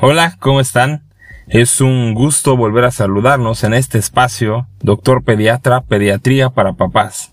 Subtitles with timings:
[0.00, 1.02] Hola, ¿cómo están?
[1.48, 7.32] Es un gusto volver a saludarnos en este espacio, Doctor Pediatra, Pediatría para Papás.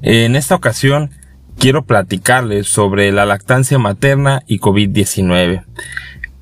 [0.00, 1.10] En esta ocasión
[1.58, 5.66] quiero platicarles sobre la lactancia materna y COVID-19.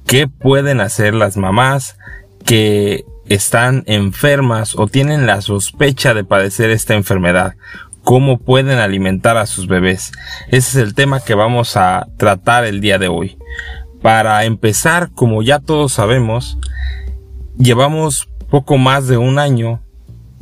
[0.07, 1.99] ¿Qué pueden hacer las mamás
[2.45, 7.57] que están enfermas o tienen la sospecha de padecer esta enfermedad?
[8.05, 10.13] ¿Cómo pueden alimentar a sus bebés?
[10.47, 13.39] Ese es el tema que vamos a tratar el día de hoy.
[14.03, 16.59] Para empezar, como ya todos sabemos,
[17.59, 19.81] llevamos poco más de un año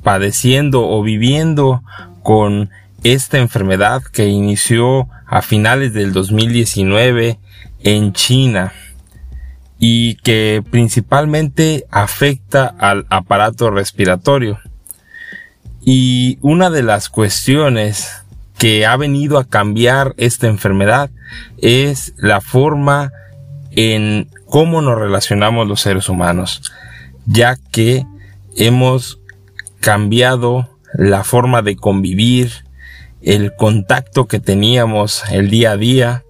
[0.03, 1.83] padeciendo o viviendo
[2.23, 2.71] con
[3.03, 7.39] esta enfermedad que inició a finales del 2019
[7.83, 8.73] en China
[9.79, 14.59] y que principalmente afecta al aparato respiratorio.
[15.83, 18.25] Y una de las cuestiones
[18.59, 21.11] que ha venido a cambiar esta enfermedad
[21.59, 23.13] es la forma
[23.77, 26.63] en cómo nos relacionamos los seres humanos,
[27.27, 28.05] ya que
[28.57, 29.21] hemos
[29.81, 32.65] cambiado la forma de convivir,
[33.23, 36.23] el contacto que teníamos el día a día,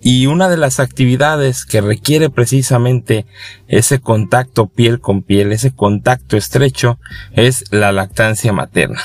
[0.00, 3.26] y una de las actividades que requiere precisamente
[3.66, 6.98] ese contacto piel con piel, ese contacto estrecho,
[7.32, 9.02] es la lactancia materna.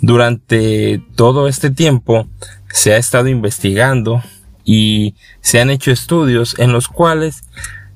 [0.00, 2.28] Durante todo este tiempo
[2.70, 4.22] se ha estado investigando
[4.68, 7.42] y se han hecho estudios en los cuales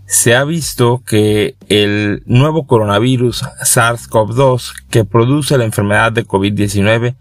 [0.07, 7.15] se ha visto que el nuevo coronavirus SARS-CoV-2 que produce la enfermedad de COVID-19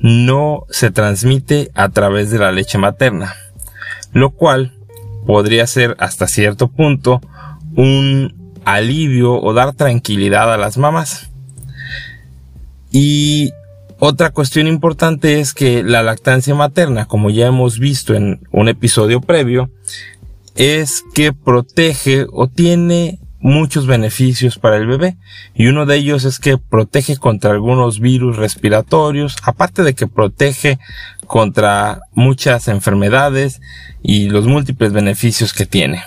[0.00, 3.36] no se transmite a través de la leche materna,
[4.12, 4.74] lo cual
[5.26, 7.22] podría ser hasta cierto punto
[7.76, 11.30] un alivio o dar tranquilidad a las mamás.
[12.90, 13.52] Y
[14.00, 19.20] otra cuestión importante es que la lactancia materna, como ya hemos visto en un episodio
[19.20, 19.70] previo,
[20.56, 25.16] es que protege o tiene muchos beneficios para el bebé
[25.54, 30.78] y uno de ellos es que protege contra algunos virus respiratorios, aparte de que protege
[31.26, 33.60] contra muchas enfermedades
[34.02, 36.02] y los múltiples beneficios que tiene.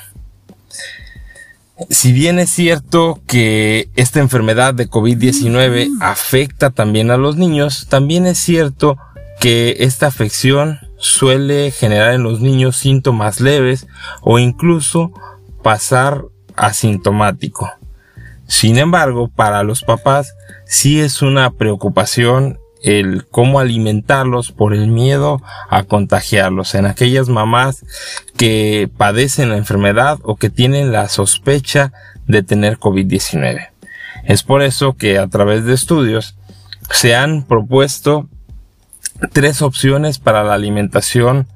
[1.90, 8.26] Si bien es cierto que esta enfermedad de COVID-19 afecta también a los niños, también
[8.26, 8.98] es cierto
[9.40, 13.88] que esta afección suele generar en los niños síntomas leves
[14.22, 15.12] o incluso
[15.62, 17.72] pasar asintomático.
[18.48, 20.34] Sin embargo, para los papás
[20.66, 27.86] sí es una preocupación el cómo alimentarlos por el miedo a contagiarlos en aquellas mamás
[28.38, 31.94] que padecen la enfermedad o que tienen la sospecha
[32.28, 33.70] de tener COVID-19.
[34.26, 36.36] Es por eso que a través de estudios
[36.92, 38.28] se han propuesto
[39.32, 41.48] tres opciones para la alimentación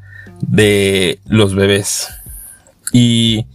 [0.42, 2.10] de los bebés.
[2.94, 3.48] Y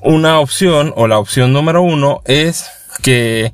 [0.00, 2.70] una opción o la opción número uno es
[3.02, 3.52] que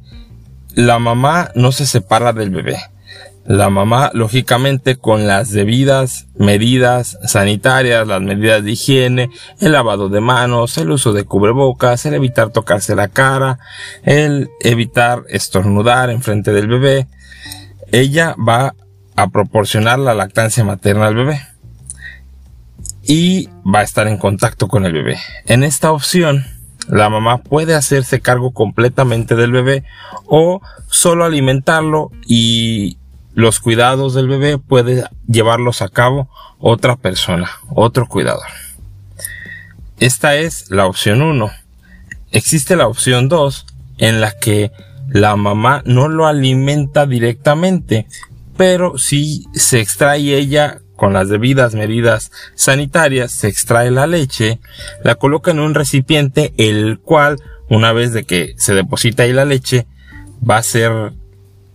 [0.77, 2.77] la mamá no se separa del bebé.
[3.47, 10.21] La mamá, lógicamente, con las debidas medidas sanitarias, las medidas de higiene, el lavado de
[10.21, 13.59] manos, el uso de cubrebocas, el evitar tocarse la cara,
[14.03, 17.07] el evitar estornudar en frente del bebé,
[17.91, 18.75] ella va
[19.15, 21.41] a proporcionar la lactancia materna al bebé
[23.03, 25.19] y va a estar en contacto con el bebé.
[25.47, 26.45] En esta opción,
[26.89, 29.85] la mamá puede hacerse cargo completamente del bebé
[30.27, 32.99] o solo alimentarlo y
[33.35, 38.47] los cuidados del bebé puede llevarlos a cabo otra persona, otro cuidador.
[39.99, 41.51] Esta es la opción 1.
[42.33, 43.67] Existe la opción 2
[43.99, 44.73] en la que
[45.09, 48.07] la mamá no lo alimenta directamente,
[48.57, 54.59] pero si se extrae ella con las debidas medidas sanitarias, se extrae la leche,
[55.05, 57.37] la coloca en un recipiente, el cual,
[57.69, 59.87] una vez de que se deposita ahí la leche,
[60.49, 61.13] va a ser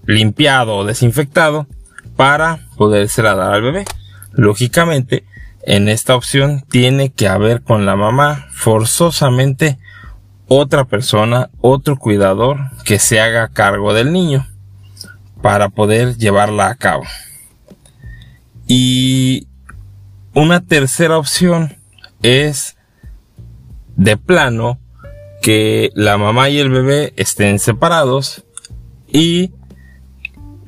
[0.06, 1.68] limpiado o desinfectado
[2.16, 3.86] para podérsela dar al bebé.
[4.32, 5.24] Lógicamente,
[5.64, 9.78] en esta opción tiene que haber con la mamá forzosamente
[10.48, 14.48] otra persona, otro cuidador que se haga cargo del niño
[15.42, 17.04] para poder llevarla a cabo.
[18.74, 19.50] Y
[20.34, 21.76] una tercera opción
[22.24, 22.78] es
[23.98, 24.80] de plano
[25.42, 28.46] que la mamá y el bebé estén separados
[29.10, 29.52] y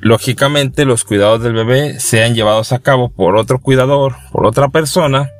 [0.00, 5.30] lógicamente los cuidados del bebé sean llevados a cabo por otro cuidador, por otra persona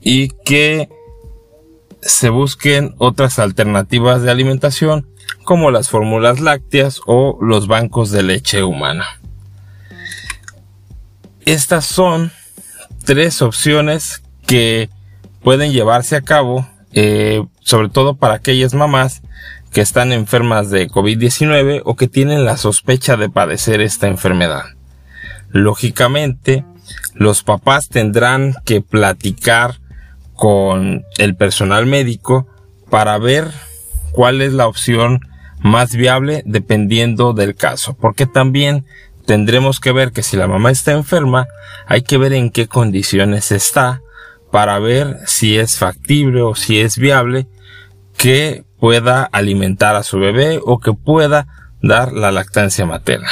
[0.00, 0.88] y que
[2.00, 5.08] se busquen otras alternativas de alimentación
[5.42, 9.18] como las fórmulas lácteas o los bancos de leche humana.
[11.48, 12.30] Estas son
[13.06, 14.90] tres opciones que
[15.42, 19.22] pueden llevarse a cabo eh, sobre todo para aquellas mamás
[19.72, 24.64] que están enfermas de COVID-19 o que tienen la sospecha de padecer esta enfermedad.
[25.48, 26.66] Lógicamente,
[27.14, 29.80] los papás tendrán que platicar
[30.34, 32.46] con el personal médico
[32.90, 33.50] para ver
[34.12, 35.20] cuál es la opción
[35.60, 38.84] más viable dependiendo del caso, porque también
[39.28, 41.48] tendremos que ver que si la mamá está enferma,
[41.86, 44.00] hay que ver en qué condiciones está
[44.50, 47.46] para ver si es factible o si es viable
[48.16, 51.46] que pueda alimentar a su bebé o que pueda
[51.82, 53.28] dar la lactancia materna.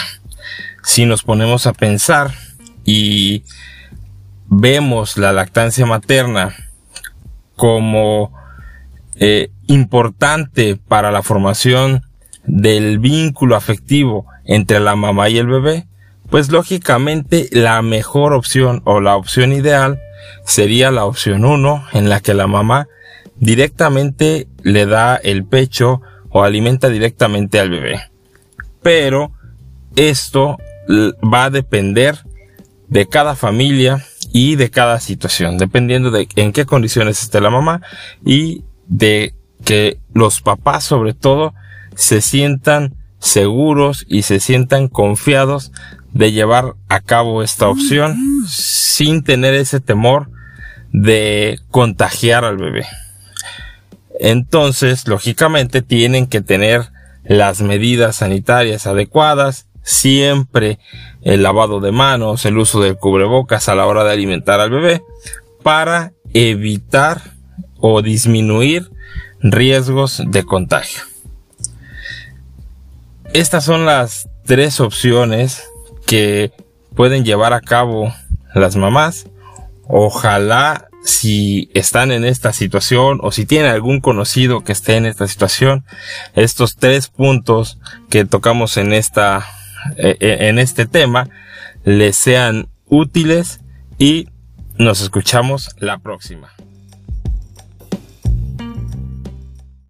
[0.83, 2.31] Si nos ponemos a pensar
[2.85, 3.45] y
[4.49, 6.55] vemos la lactancia materna
[7.55, 8.35] como
[9.15, 12.03] eh, importante para la formación
[12.45, 15.87] del vínculo afectivo entre la mamá y el bebé,
[16.31, 20.01] pues lógicamente la mejor opción o la opción ideal
[20.45, 22.89] sería la opción 1 en la que la mamá
[23.37, 26.01] directamente le da el pecho
[26.31, 28.01] o alimenta directamente al bebé.
[28.83, 29.33] Pero
[29.95, 30.59] esto
[30.89, 32.19] va a depender
[32.89, 37.83] de cada familia y de cada situación, dependiendo de en qué condiciones esté la mamá
[38.25, 39.35] y de
[39.65, 41.55] que los papás sobre todo
[41.95, 42.95] se sientan
[43.27, 45.73] seguros y se sientan confiados
[46.13, 48.17] de llevar a cabo esta opción
[48.49, 50.31] sin tener ese temor
[50.93, 52.87] de contagiar al bebé.
[54.19, 56.91] Entonces, lógicamente, tienen que tener
[57.25, 60.79] las medidas sanitarias adecuadas, siempre
[61.23, 65.03] el lavado de manos, el uso del cubrebocas a la hora de alimentar al bebé,
[65.63, 67.21] para evitar
[67.79, 68.91] o disminuir
[69.41, 71.03] riesgos de contagio.
[73.37, 75.63] Estas son las tres opciones
[76.07, 76.53] que
[76.95, 78.11] pueden llevar a cabo
[78.55, 79.29] las mamás.
[79.87, 85.29] Ojalá si están en esta situación o si tienen algún conocido que esté en esta
[85.29, 85.85] situación,
[86.35, 87.79] estos tres puntos
[88.09, 89.45] que tocamos en esta,
[89.99, 91.29] eh, eh, en este tema,
[91.85, 93.61] les sean útiles
[93.99, 94.31] y
[94.79, 96.55] nos escuchamos la próxima.